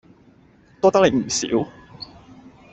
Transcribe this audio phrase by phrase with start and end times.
[0.81, 1.45] 多得你唔少